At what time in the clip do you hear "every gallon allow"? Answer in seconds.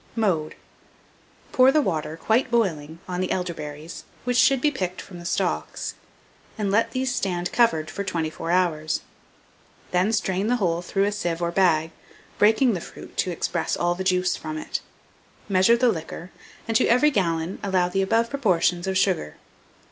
16.87-17.87